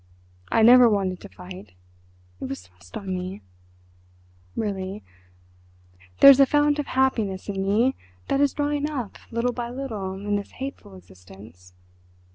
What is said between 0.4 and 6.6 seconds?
I never wanted to fight—it was thrust on me. Really, there's a